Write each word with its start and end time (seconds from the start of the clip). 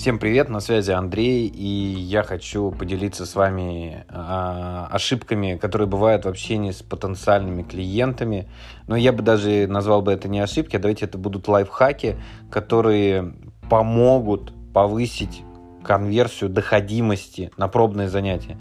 Всем 0.00 0.18
привет, 0.18 0.48
на 0.48 0.60
связи 0.60 0.92
Андрей, 0.92 1.46
и 1.46 1.66
я 1.66 2.22
хочу 2.22 2.70
поделиться 2.70 3.26
с 3.26 3.34
вами 3.34 4.06
а, 4.08 4.88
ошибками, 4.90 5.58
которые 5.58 5.88
бывают 5.88 6.24
в 6.24 6.28
общении 6.28 6.70
с 6.70 6.82
потенциальными 6.82 7.62
клиентами. 7.62 8.48
Но 8.86 8.96
я 8.96 9.12
бы 9.12 9.22
даже 9.22 9.66
назвал 9.66 10.00
бы 10.00 10.10
это 10.10 10.26
не 10.26 10.40
ошибки, 10.40 10.74
а 10.74 10.78
давайте 10.78 11.04
это 11.04 11.18
будут 11.18 11.48
лайфхаки, 11.48 12.16
которые 12.50 13.34
помогут 13.68 14.54
повысить 14.72 15.42
конверсию 15.84 16.48
доходимости 16.48 17.50
на 17.58 17.68
пробные 17.68 18.08
занятия. 18.08 18.58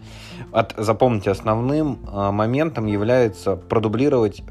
От, 0.52 0.74
запомните, 0.76 1.32
основным 1.32 2.00
а, 2.12 2.34
моментом 2.34 2.86
является 2.86 3.56
продублировать 3.56 4.44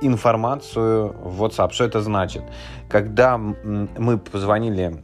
информацию 0.00 1.14
в 1.22 1.42
WhatsApp. 1.42 1.72
Что 1.72 1.84
это 1.84 2.00
значит? 2.00 2.42
Когда 2.88 3.38
мы 3.38 4.18
позвонили 4.18 5.02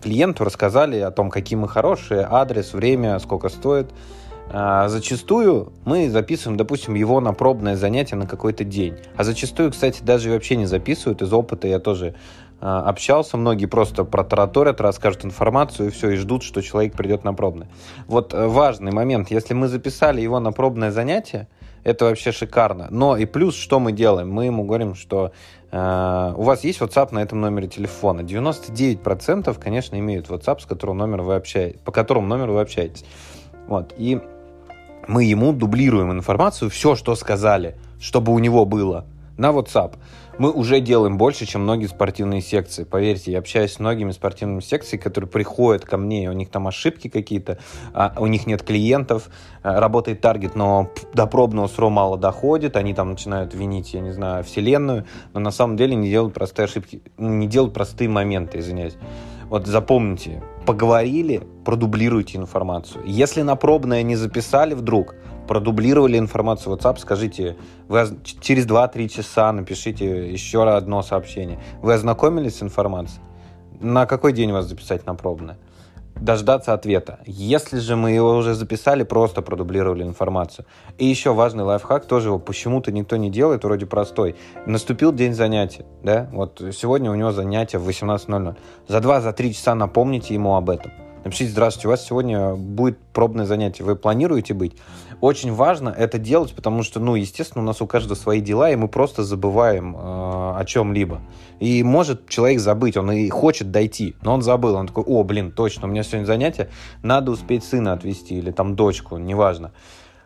клиенту, 0.00 0.44
рассказали 0.44 0.98
о 1.00 1.10
том, 1.10 1.30
какие 1.30 1.58
мы 1.58 1.68
хорошие, 1.68 2.26
адрес, 2.30 2.72
время, 2.72 3.18
сколько 3.18 3.48
стоит, 3.48 3.92
а, 4.50 4.88
зачастую 4.88 5.72
мы 5.84 6.08
записываем, 6.08 6.56
допустим, 6.56 6.94
его 6.94 7.20
на 7.20 7.32
пробное 7.34 7.76
занятие 7.76 8.16
на 8.16 8.26
какой-то 8.26 8.64
день. 8.64 8.94
А 9.16 9.24
зачастую, 9.24 9.72
кстати, 9.72 10.02
даже 10.02 10.30
вообще 10.30 10.56
не 10.56 10.66
записывают. 10.66 11.20
Из 11.20 11.32
опыта 11.32 11.68
я 11.68 11.78
тоже 11.78 12.14
а, 12.60 12.88
общался. 12.88 13.36
Многие 13.36 13.66
просто 13.66 14.04
протараторят, 14.04 14.80
расскажут 14.80 15.24
информацию 15.24 15.88
и 15.88 15.90
все, 15.90 16.10
и 16.10 16.16
ждут, 16.16 16.42
что 16.42 16.62
человек 16.62 16.94
придет 16.94 17.24
на 17.24 17.34
пробное. 17.34 17.68
Вот 18.06 18.32
э, 18.32 18.46
важный 18.46 18.90
момент. 18.90 19.30
Если 19.30 19.52
мы 19.52 19.68
записали 19.68 20.22
его 20.22 20.40
на 20.40 20.52
пробное 20.52 20.90
занятие, 20.90 21.48
это 21.88 22.04
вообще 22.04 22.32
шикарно. 22.32 22.88
Но 22.90 23.16
и 23.16 23.24
плюс, 23.24 23.56
что 23.56 23.80
мы 23.80 23.92
делаем? 23.92 24.30
Мы 24.30 24.44
ему 24.44 24.64
говорим, 24.64 24.94
что 24.94 25.32
э, 25.70 26.34
у 26.36 26.42
вас 26.42 26.64
есть 26.64 26.80
WhatsApp 26.80 27.14
на 27.14 27.20
этом 27.20 27.40
номере 27.40 27.66
телефона. 27.66 28.20
99% 28.20 29.58
конечно, 29.58 29.98
имеют 29.98 30.28
WhatsApp, 30.28 30.60
с 30.60 30.66
которым 30.66 30.98
номер 30.98 31.22
вы 31.22 31.34
общаетесь, 31.34 31.80
по 31.80 31.92
которому 31.92 32.26
номеру 32.26 32.54
вы 32.54 32.60
общаетесь. 32.60 33.04
Вот. 33.68 33.94
И 33.96 34.20
мы 35.06 35.24
ему 35.24 35.52
дублируем 35.52 36.12
информацию, 36.12 36.70
все, 36.70 36.94
что 36.94 37.14
сказали, 37.14 37.76
чтобы 37.98 38.32
у 38.32 38.38
него 38.38 38.66
было 38.66 39.06
на 39.38 39.50
WhatsApp 39.50 39.94
мы 40.38 40.52
уже 40.52 40.80
делаем 40.80 41.18
больше, 41.18 41.46
чем 41.46 41.62
многие 41.62 41.86
спортивные 41.86 42.40
секции. 42.40 42.84
Поверьте, 42.84 43.32
я 43.32 43.38
общаюсь 43.38 43.72
с 43.72 43.80
многими 43.80 44.12
спортивными 44.12 44.60
секциями, 44.60 45.02
которые 45.02 45.28
приходят 45.28 45.84
ко 45.84 45.96
мне, 45.96 46.30
у 46.30 46.32
них 46.32 46.48
там 46.48 46.68
ошибки 46.68 47.08
какие-то, 47.08 47.58
а 47.92 48.14
у 48.18 48.26
них 48.26 48.46
нет 48.46 48.62
клиентов, 48.62 49.30
а, 49.62 49.80
работает 49.80 50.20
таргет, 50.20 50.54
но 50.54 50.90
до 51.12 51.26
пробного 51.26 51.66
СРО 51.66 51.90
мало 51.90 52.16
доходит, 52.16 52.76
они 52.76 52.94
там 52.94 53.10
начинают 53.10 53.54
винить, 53.54 53.94
я 53.94 54.00
не 54.00 54.12
знаю, 54.12 54.44
вселенную, 54.44 55.06
но 55.34 55.40
на 55.40 55.50
самом 55.50 55.76
деле 55.76 55.96
не 55.96 56.08
делают 56.08 56.34
простые 56.34 56.64
ошибки, 56.64 57.02
не 57.16 57.48
делают 57.48 57.74
простые 57.74 58.08
моменты, 58.08 58.58
извиняюсь. 58.58 58.96
Вот 59.48 59.66
запомните, 59.66 60.42
поговорили, 60.68 61.40
продублируйте 61.64 62.36
информацию. 62.36 63.02
Если 63.06 63.40
на 63.40 63.56
пробное 63.56 64.02
не 64.02 64.16
записали 64.16 64.74
вдруг, 64.74 65.14
продублировали 65.46 66.18
информацию 66.18 66.76
в 66.76 66.78
WhatsApp, 66.78 66.98
скажите, 66.98 67.56
вы 67.88 68.06
через 68.42 68.66
2-3 68.66 69.08
часа 69.08 69.50
напишите 69.50 70.30
еще 70.30 70.70
одно 70.70 71.00
сообщение. 71.00 71.58
Вы 71.80 71.94
ознакомились 71.94 72.56
с 72.56 72.62
информацией? 72.62 73.22
На 73.80 74.04
какой 74.04 74.34
день 74.34 74.52
вас 74.52 74.66
записать 74.66 75.06
на 75.06 75.14
пробное? 75.14 75.56
Дождаться 76.20 76.72
ответа. 76.72 77.20
Если 77.26 77.78
же 77.78 77.96
мы 77.96 78.10
его 78.10 78.36
уже 78.36 78.54
записали, 78.54 79.04
просто 79.04 79.42
продублировали 79.42 80.02
информацию. 80.02 80.66
И 80.98 81.06
еще 81.06 81.32
важный 81.32 81.64
лайфхак, 81.64 82.06
тоже 82.06 82.28
его 82.28 82.38
почему-то 82.38 82.90
никто 82.92 83.16
не 83.16 83.30
делает, 83.30 83.64
вроде 83.64 83.86
простой. 83.86 84.36
Наступил 84.66 85.12
день 85.12 85.34
занятия, 85.34 85.84
да, 86.02 86.28
вот 86.32 86.62
сегодня 86.72 87.10
у 87.10 87.14
него 87.14 87.32
занятие 87.32 87.78
в 87.78 87.88
18.00. 87.88 88.56
За 88.88 88.98
2-3 88.98 89.52
часа 89.52 89.74
напомните 89.74 90.34
ему 90.34 90.56
об 90.56 90.70
этом 90.70 90.90
Напишите, 91.24 91.50
здравствуйте, 91.50 91.88
у 91.88 91.90
вас 91.90 92.06
сегодня 92.06 92.54
будет 92.54 92.98
пробное 93.12 93.44
занятие, 93.44 93.84
вы 93.84 93.96
планируете 93.96 94.54
быть? 94.54 94.76
Очень 95.20 95.52
важно 95.52 95.88
это 95.88 96.18
делать, 96.18 96.54
потому 96.54 96.82
что, 96.82 97.00
ну, 97.00 97.16
естественно, 97.16 97.62
у 97.62 97.66
нас 97.66 97.82
у 97.82 97.86
каждого 97.86 98.14
свои 98.14 98.40
дела, 98.40 98.70
и 98.70 98.76
мы 98.76 98.88
просто 98.88 99.24
забываем 99.24 99.96
э, 99.96 99.98
о 100.58 100.64
чем-либо. 100.64 101.20
И 101.60 101.82
может 101.82 102.28
человек 102.28 102.60
забыть, 102.60 102.96
он 102.96 103.12
и 103.12 103.28
хочет 103.28 103.70
дойти, 103.70 104.16
но 104.22 104.34
он 104.34 104.42
забыл, 104.42 104.74
он 104.74 104.88
такой, 104.88 105.04
о, 105.04 105.22
блин, 105.22 105.52
точно, 105.52 105.86
у 105.86 105.90
меня 105.90 106.02
сегодня 106.02 106.26
занятие, 106.26 106.68
надо 107.02 107.30
успеть 107.30 107.64
сына 107.64 107.92
отвезти 107.92 108.36
или 108.38 108.50
там 108.50 108.74
дочку, 108.74 109.18
неважно. 109.18 109.72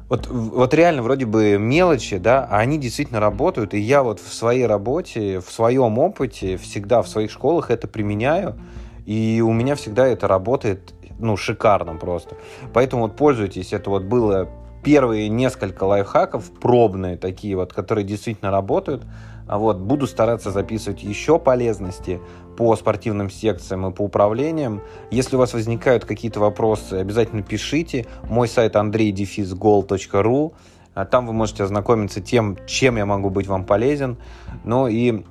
Вот, 0.08 0.26
вот 0.26 0.74
реально 0.74 1.02
вроде 1.02 1.26
бы 1.26 1.58
мелочи, 1.58 2.18
да, 2.18 2.46
а 2.50 2.58
они 2.58 2.78
действительно 2.78 3.20
работают, 3.20 3.74
и 3.74 3.78
я 3.78 4.02
вот 4.02 4.20
в 4.20 4.32
своей 4.32 4.66
работе, 4.66 5.40
в 5.40 5.50
своем 5.50 5.98
опыте 5.98 6.56
всегда 6.56 7.02
в 7.02 7.08
своих 7.08 7.30
школах 7.30 7.70
это 7.70 7.88
применяю, 7.88 8.58
и 9.06 9.42
у 9.44 9.52
меня 9.52 9.74
всегда 9.74 10.06
это 10.06 10.28
работает, 10.28 10.94
ну, 11.18 11.36
шикарно 11.36 11.94
просто. 11.96 12.36
Поэтому 12.72 13.02
вот 13.02 13.16
пользуйтесь. 13.16 13.72
Это 13.72 13.90
вот 13.90 14.04
было 14.04 14.48
первые 14.82 15.28
несколько 15.28 15.84
лайфхаков, 15.84 16.50
пробные 16.60 17.16
такие 17.16 17.56
вот, 17.56 17.72
которые 17.72 18.04
действительно 18.04 18.50
работают. 18.50 19.04
А 19.48 19.58
вот 19.58 19.78
буду 19.78 20.06
стараться 20.06 20.50
записывать 20.50 21.02
еще 21.02 21.38
полезности 21.38 22.20
по 22.56 22.74
спортивным 22.76 23.28
секциям 23.28 23.86
и 23.86 23.92
по 23.92 24.02
управлениям. 24.02 24.82
Если 25.10 25.36
у 25.36 25.38
вас 25.38 25.52
возникают 25.52 26.04
какие-то 26.04 26.40
вопросы, 26.40 26.94
обязательно 26.94 27.42
пишите. 27.42 28.06
Мой 28.28 28.48
сайт 28.48 28.76
andreydefisgol.ru. 28.76 30.52
А 30.94 31.04
там 31.06 31.26
вы 31.26 31.32
можете 31.32 31.64
ознакомиться 31.64 32.20
тем, 32.20 32.58
чем 32.66 32.96
я 32.96 33.06
могу 33.06 33.30
быть 33.30 33.46
вам 33.46 33.64
полезен. 33.64 34.18
Ну 34.64 34.88
и 34.88 35.24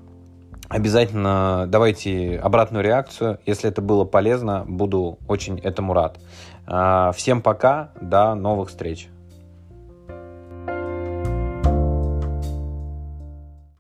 Обязательно 0.72 1.66
давайте 1.68 2.38
обратную 2.38 2.82
реакцию. 2.82 3.40
Если 3.46 3.70
это 3.70 3.82
было 3.82 4.06
полезно, 4.06 4.64
буду 4.66 5.20
очень 5.28 5.60
этому 5.60 5.94
рад. 5.94 6.18
А, 6.66 7.12
всем 7.12 7.42
пока, 7.42 7.92
до 8.00 8.36
новых 8.36 8.70
встреч. 8.70 9.10